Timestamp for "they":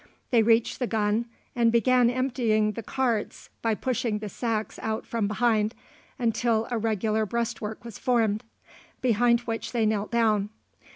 0.31-0.41, 9.73-9.85